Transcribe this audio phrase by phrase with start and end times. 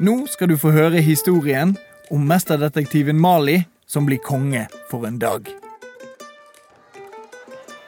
[0.00, 1.76] Nå skal du få høre historien
[2.10, 5.46] om mesterdetektiven Mali som blir konge for en dag.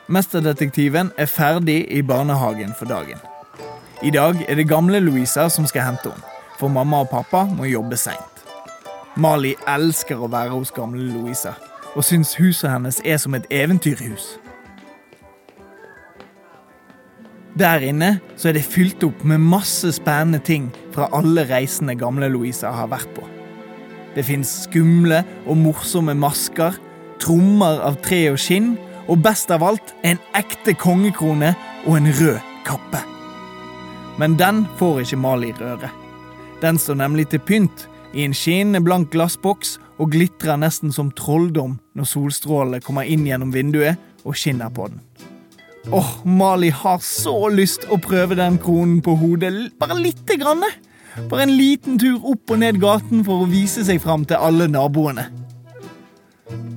[0.07, 3.19] Mesterdetektiven er ferdig i barnehagen for dagen.
[4.03, 6.23] I dag er det gamle Louisa som skal hente henne,
[6.61, 8.47] for mamma og pappa må jobbe seint.
[9.17, 11.57] Mali elsker å være hos gamle Louisa,
[11.97, 14.37] og syns huset hennes er som et eventyrhus.
[17.59, 22.31] Der inne så er det fylt opp med masse spennende ting fra alle reisene gamle
[22.33, 23.25] Louisa har vært på.
[24.17, 26.79] Det fins skumle og morsomme masker,
[27.21, 28.75] trommer av tre og skinn,
[29.07, 31.53] og best av alt en ekte kongekrone
[31.87, 33.03] og en rød kappe.
[34.19, 35.93] Men den får ikke Mali røre.
[36.63, 41.77] Den står nemlig til pynt i en skinnende blank glassboks og glitrer nesten som trolldom
[41.95, 45.01] når solstrålene kommer inn gjennom vinduet og skinner på den.
[45.93, 50.65] Åh, Mali har så lyst å prøve den kronen på hodet, bare lite grann.
[51.31, 54.67] Bare en liten tur opp og ned gaten for å vise seg fram til alle
[54.69, 55.29] naboene.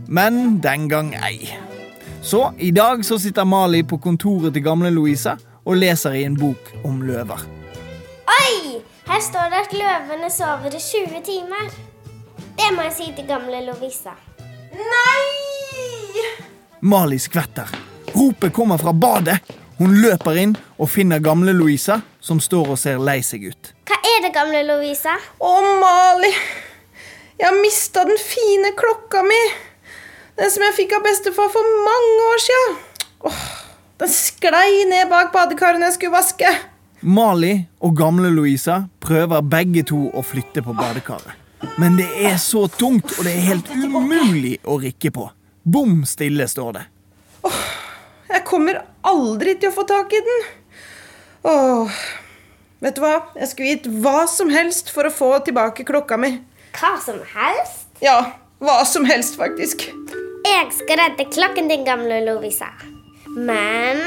[0.08, 1.50] Men den gang ei.
[2.22, 6.38] Så i dag så sitter Mali på kontoret til gamle Louisa og leser i en
[6.38, 7.44] bok om løver.
[8.30, 8.80] Oi!
[9.10, 11.70] Her står det at løvene sover i 20 timer.
[12.60, 14.14] Det må jeg si til gamle Lovisa.
[14.78, 16.26] Nei!
[16.82, 17.72] Mali skvetter.
[18.20, 19.40] Ropet kommer fra badet.
[19.78, 23.70] Hun løper inn og finner gamle Louisa, som står og ser lei seg ut.
[23.88, 25.14] Hva er det, gamle Louisa?
[25.40, 26.32] Å, Mali.
[27.40, 29.40] Jeg har mista den fine klokka mi.
[30.36, 32.68] Den som jeg fikk av bestefar for mange år sia.
[34.04, 36.54] Den sklei ned bak badekaret når jeg skulle vaske.
[37.00, 41.40] Mali og gamle Louisa prøver begge to å flytte på badekaret.
[41.80, 45.32] Men det er så tungt, og det er helt umulig å rikke på.
[45.64, 46.90] Bom stille står det.
[48.30, 50.44] Jeg kommer aldri til å få tak i den.
[51.50, 52.02] Åh.
[52.80, 53.16] Vet du hva?
[53.36, 56.36] Jeg skulle gitt hva som helst for å få tilbake klokka mi.
[56.78, 57.90] Hva som helst?
[58.06, 58.20] Ja,
[58.64, 59.90] hva som helst, faktisk.
[60.46, 62.70] Jeg skal redde klokken din, gamle Lovisa.
[63.36, 64.00] Men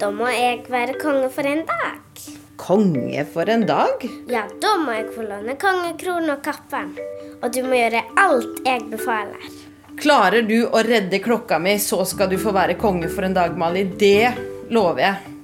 [0.00, 2.22] da må jeg være konge for en dag.
[2.62, 4.06] Konge for en dag.
[4.30, 6.94] Ja, da må jeg få låne kongekronen og kappen.
[7.42, 9.61] Og du må gjøre alt jeg befaler.
[10.00, 13.56] Klarer du å redde klokka mi, så skal du få være konge for en dag,
[13.58, 13.84] Mali.
[13.98, 14.32] Det
[14.72, 15.36] lover jeg.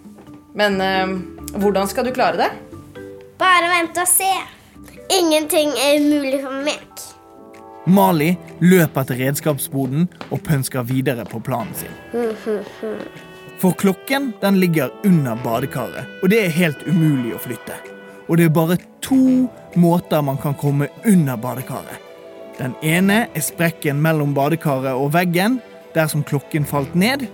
[0.59, 1.13] Men eh,
[1.61, 2.51] hvordan skal du klare det?
[3.39, 4.31] Bare vent og se.
[5.15, 7.05] Ingenting er umulig for meg.
[7.89, 11.95] Mali løper til redskapsboden og pønsker videre på planen sin.
[13.59, 17.79] For klokken den ligger under badekaret, og det er helt umulig å flytte.
[18.29, 19.49] Og det er bare to
[19.81, 22.08] måter man kan komme under badekaret.
[22.59, 25.61] Den ene er sprekken mellom badekaret og veggen,
[25.95, 27.29] der som klokken falt ned.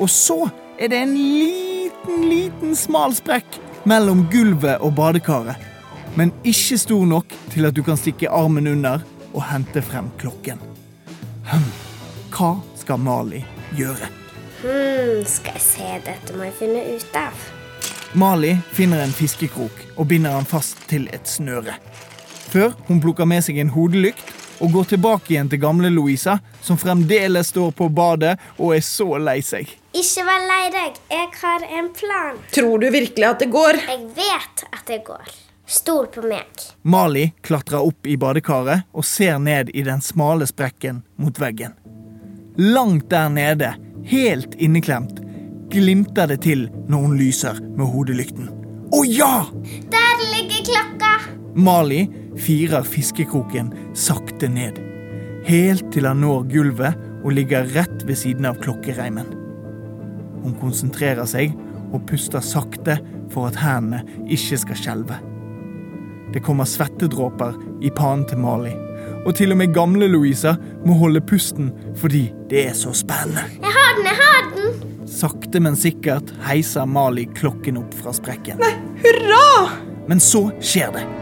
[0.00, 0.46] Og så
[0.80, 5.68] er det en liten, liten smal sprekk mellom gulvet og badekaret.
[6.16, 10.58] Men ikke stor nok til at du kan stikke armen under og hente frem klokken.
[11.50, 11.70] Hm,
[12.32, 13.44] hva skal Mali
[13.76, 14.08] gjøre?
[14.64, 17.48] Hm, skal jeg se, dette må jeg finne ut av.
[18.18, 21.76] Mali finner en fiskekrok og binder den fast til et snøre.
[22.50, 26.78] Før hun plukker med seg en hodelykt og går tilbake igjen til gamle Louisa, som
[26.78, 29.70] fremdeles står på badet og er så lei seg.
[29.96, 32.42] Ikke vær lei deg, jeg har en plan.
[32.54, 33.80] Tror du virkelig at det går?
[33.88, 35.32] Jeg vet at det går.
[35.70, 36.66] Stol på meg.
[36.82, 41.76] Mali klatrer opp i badekaret og ser ned i den smale sprekken mot veggen.
[42.58, 43.74] Langt der nede,
[44.10, 45.22] helt inneklemt,
[45.70, 48.50] glimter det til når hun lyser med hodelykten.
[48.90, 49.34] Å ja!
[49.94, 51.12] Der ligger klokka.
[51.54, 52.02] Mali
[52.40, 54.80] firer fiskekroken sakte ned.
[55.48, 59.28] Helt til han når gulvet og ligger rett ved siden av klokkereimen.
[60.40, 61.54] Hun konsentrerer seg
[61.90, 62.98] og puster sakte
[63.32, 65.18] for at hendene ikke skal skjelve.
[66.30, 68.72] Det kommer svettedråper i panen til Mali.
[69.26, 70.54] Og til og med gamle Louisa
[70.86, 73.44] må holde pusten fordi det er så spennende.
[73.60, 75.08] Jeg har den, jeg har den.
[75.10, 78.62] Sakte, men sikkert heiser Mali klokken opp fra sprekken.
[78.62, 79.80] Nei, hurra!
[80.08, 81.19] Men så skjer det.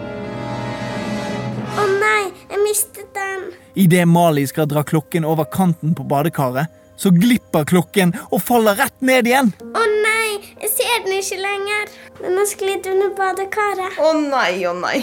[1.78, 3.44] Å nei, jeg mistet den.
[3.78, 6.66] Idet Mali skal dra klokken over kanten på badekaret,
[6.98, 9.52] så glipper klokken og faller rett ned igjen.
[9.62, 11.92] Å nei, jeg ser den ikke lenger.
[12.18, 14.00] Den har sklidd under badekaret.
[14.02, 14.98] Å nei, å nei.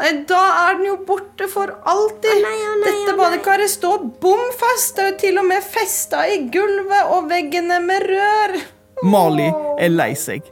[0.00, 2.30] Nei, Da er den jo borte for alltid.
[2.32, 4.96] Å nei, å nei, Dette badekaret står bom fast.
[4.96, 8.56] Det er jo til og med festa i gulvet og veggene med rør.
[9.04, 9.50] Mali
[9.80, 10.48] er lei seg,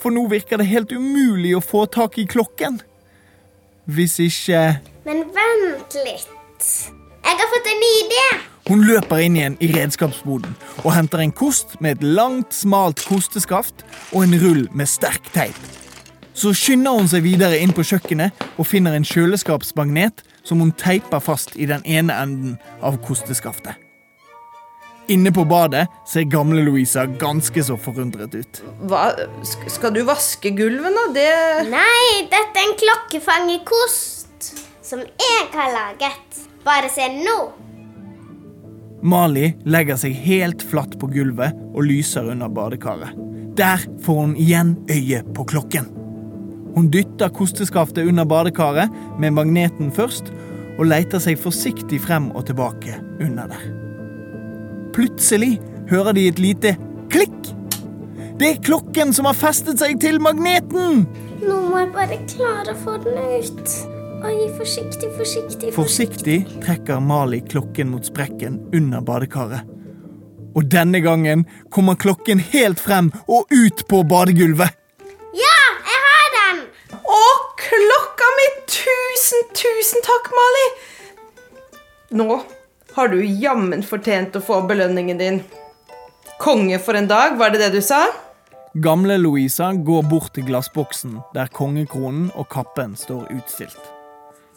[0.00, 2.80] for nå virker det helt umulig å få tak i klokken.
[3.88, 4.60] Hvis ikke
[5.06, 6.28] Men vent litt.
[7.24, 8.24] Jeg har fått en ny idé.
[8.70, 10.52] Hun løper inn igjen i redskapsboden
[10.84, 13.82] og henter en kost med et langt, smalt kosteskaft
[14.12, 15.56] og en rull med sterk teip.
[16.36, 21.20] Så skynder hun seg videre inn på kjøkkenet og finner en kjøleskapsmagnet som hun teiper
[21.20, 23.74] fast i den ene enden av kosteskaftet.
[25.10, 28.60] Inne på badet ser gamle Louisa ganske så forundret ut.
[28.86, 29.08] Hva?
[29.42, 31.06] Skal du vaske gulvet nå?
[31.16, 31.26] Det
[31.72, 32.28] Nei, er
[32.60, 34.50] en klokkefangerkost
[34.82, 36.40] som jeg har laget.
[36.64, 37.38] Bare se nå.
[39.00, 43.16] Mali legger seg helt flatt på gulvet og lyser under badekaret.
[43.56, 45.88] Der får hun igjen øye på klokken.
[46.74, 50.28] Hun dytter kosteskaftet under badekaret med magneten først
[50.76, 53.64] og leter seg forsiktig frem og tilbake under der.
[54.94, 55.56] Plutselig
[55.90, 56.76] hører de et lite
[57.12, 57.40] klikk.
[58.40, 61.06] Det er klokken som har festet seg til magneten!
[61.40, 63.74] Nå må jeg bare klare å få den ut.
[64.20, 65.70] Oi, forsiktig, forsiktig.
[65.72, 69.64] Forsiktig trekker Mali klokken mot sprekken under badekaret.
[70.52, 74.76] Og denne gangen kommer klokken helt frem og ut på badegulvet.
[75.38, 75.58] Ja,
[75.88, 76.62] jeg har den!
[77.00, 77.24] Å,
[77.64, 78.48] klokka mi!
[78.76, 80.66] Tusen, tusen takk, Mali!
[82.20, 82.42] Nå
[82.96, 85.44] har du jammen fortjent å få belønningen din.
[86.42, 88.08] Konge for en dag, var det det du sa?
[88.74, 93.80] Gamle Louisa går bort til glassboksen der kongekronen og kappen står utstilt.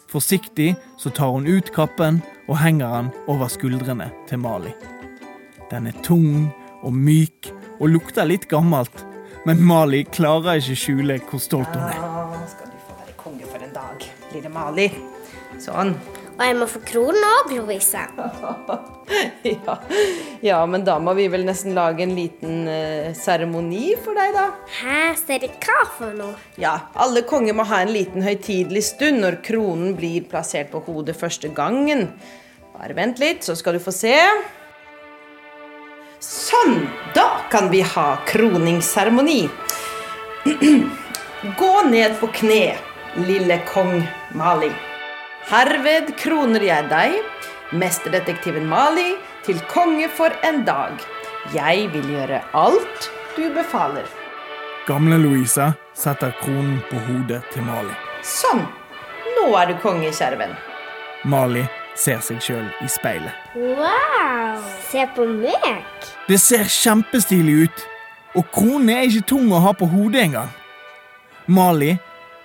[0.06, 4.70] Forsiktig så tar hun ut kappen og henger den over skuldrene til Mali.
[5.72, 6.46] Den er tung
[6.86, 7.50] og myk
[7.80, 9.02] og lukter litt gammelt,
[9.50, 11.98] men Mali klarer ikke skjule hvor stolt hun er.
[11.98, 14.92] Ja, skal du få være konge for en dag, lille Mali.
[15.58, 15.96] Sånn.
[16.34, 18.04] Og jeg må få kronen òg, Louise.
[19.44, 19.74] Ja.
[20.40, 24.44] ja, men da må vi vel nesten lage en liten seremoni seremoni for deg, da.
[24.78, 26.38] Hæ, ser du hva for noe?
[26.56, 31.18] Ja, alle konger må ha en liten høytidelig stund når kronen blir plassert på hodet
[31.20, 32.06] første gangen.
[32.72, 34.16] Bare vent litt, så skal du få se.
[36.24, 36.88] Sånn!
[37.12, 39.42] Da kan vi ha kroningsseremoni.
[41.60, 42.64] Gå ned på kne,
[43.28, 44.00] lille kong
[44.32, 44.72] Mali.
[45.44, 47.18] Herved kroner jeg deg,
[47.76, 49.10] mesterdetektiven Mali,
[49.44, 50.96] til konge for en dag.
[51.52, 54.06] Jeg vil gjøre alt du befaler.
[54.88, 57.92] Gamle Louisa setter kronen på hodet til Mali.
[58.24, 58.64] Sånn.
[59.34, 60.56] Nå er du konge, kjære venn.
[61.28, 63.36] Mali ser seg sjøl i speilet.
[63.52, 64.64] Wow!
[64.88, 65.84] Se på meg.
[66.24, 67.84] Det ser kjempestilig ut,
[68.40, 70.48] og kronen er ikke tung å ha på hodet engang.
[71.52, 71.92] Mali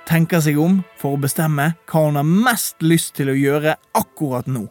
[0.09, 4.50] tenker seg om for å bestemme hva hun har mest lyst til å gjøre akkurat
[4.50, 4.65] nå.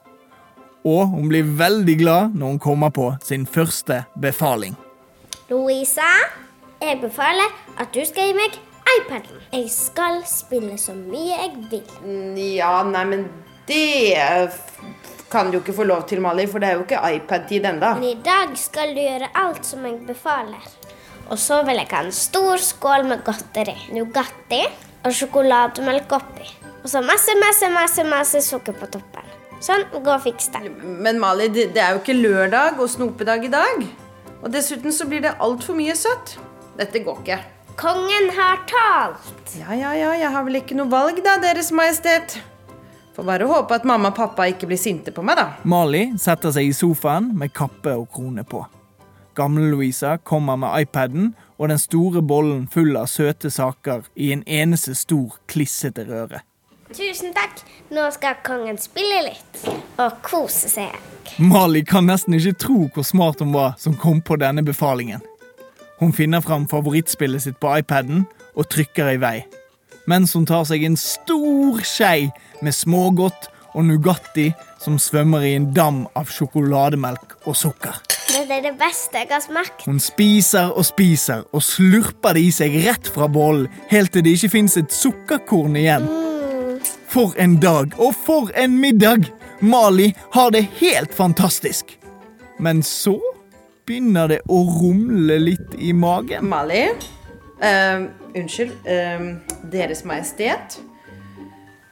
[0.88, 4.76] Og hun blir veldig glad når hun kommer på sin første befaling.
[5.50, 6.06] Louisa,
[6.82, 8.56] jeg befaler at du skal gi meg
[8.98, 9.42] iPaden.
[9.52, 12.40] Jeg skal spille så mye jeg vil.
[12.56, 13.28] Ja, nei, men
[13.68, 14.50] det
[15.28, 17.94] kan du ikke få lov til, Mali, for det er jo ikke iPad-tid enda.
[17.98, 20.66] Men i dag skal du gjøre alt som jeg befaler.
[21.28, 23.76] Og så vil jeg ha en stor skål med godteri.
[23.92, 24.62] Nugatti
[25.04, 26.48] og sjokolademelk oppi.
[26.82, 29.34] Og så masse, masse, masse, masse sukker på toppen.
[29.62, 30.68] Sånn, gå og fiks det.
[30.78, 33.86] Men Mali, det, det er jo ikke lørdag og snopedag i dag.
[34.38, 36.36] Og dessuten så blir det altfor mye søtt.
[36.78, 37.38] Dette går ikke.
[37.78, 39.56] Kongen har talt.
[39.58, 42.38] Ja, ja, ja, jeg har vel ikke noe valg da, Deres Majestet.
[43.18, 45.48] Får bare håpe at mamma og pappa ikke blir sinte på meg, da.
[45.66, 48.62] Mali setter seg i sofaen med kappe og krone på.
[49.38, 54.44] Gamle Louisa kommer med iPaden og den store bollen full av søte saker i en
[54.46, 56.42] eneste stor, klissete røre.
[56.94, 57.60] Tusen takk.
[57.92, 59.60] Nå skal kongen spille litt
[60.00, 60.94] og kose seg.
[61.40, 65.20] Mali kan nesten ikke tro hvor smart hun var som kom på denne befalingen.
[65.98, 68.24] Hun finner fram favorittspillet sitt på iPaden
[68.54, 69.38] og trykker i vei.
[70.08, 72.30] Mens hun tar seg en stor skei
[72.64, 74.48] med smågodt og Nugatti
[74.80, 78.07] som svømmer i en dam av sjokolademelk og sukker.
[78.28, 79.86] Dette er det beste jeg har smakt.
[79.88, 84.36] Hun spiser og spiser og slurper det i seg rett fra bollen, helt til det
[84.36, 86.04] ikke fins et sukkerkorn igjen.
[87.08, 89.30] For en dag, og for en middag!
[89.60, 91.96] Mali har det helt fantastisk.
[92.60, 93.16] Men så
[93.88, 96.44] begynner det å rumle litt i magen.
[96.50, 96.84] Mali,
[97.64, 98.04] uh,
[98.36, 100.78] unnskyld, uh, Deres Majestet.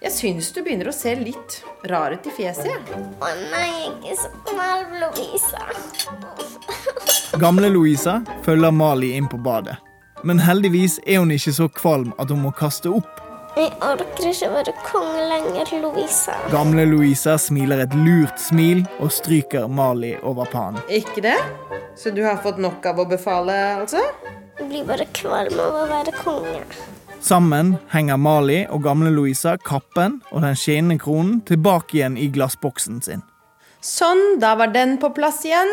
[0.05, 2.95] Jeg syns du begynner å se litt rar ut i fjeset.
[3.21, 5.65] Å nei, jeg er ikke så kvalm, Louisa.
[7.41, 9.77] Gamle Louisa følger Mali inn på badet.
[10.25, 13.23] Men heldigvis er hun ikke så kvalm at hun må kaste opp.
[13.57, 16.35] Jeg orker ikke være konge lenger, Louisa.
[16.53, 20.83] Gamle Louisa smiler et lurt smil og stryker Mali over pannen.
[20.93, 21.39] Ikke det?
[21.97, 24.03] Så du har fått nok av å befale, altså?
[24.59, 26.61] Jeg blir bare kvalm av å være konge.
[27.21, 33.01] Sammen henger Mali og gamle Louisa kappen og den skinnende kronen tilbake igjen i glassboksen
[33.03, 33.25] sin.
[33.83, 35.73] Sånn, da var den på plass igjen.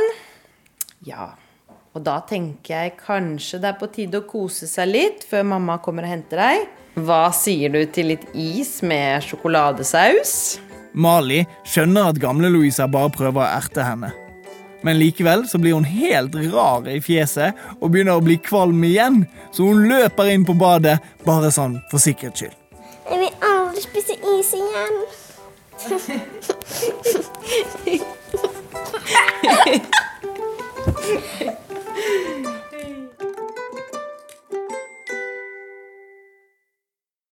[1.06, 1.34] Ja,
[1.94, 5.76] Og da tenker jeg kanskje det er på tide å kose seg litt før mamma
[5.78, 6.64] kommer og henter deg.
[7.06, 10.58] Hva sier du til litt is med sjokoladesaus?
[10.98, 14.10] Mali skjønner at gamle-Louisa bare prøver å erte henne.
[14.84, 19.26] Men likevel så blir hun helt rar i fjeset og begynner å bli kvalm igjen,
[19.56, 22.58] så hun løper inn på badet bare sånn for sikkerhets skyld.
[23.10, 24.96] Jeg vil aldri spise is igjen.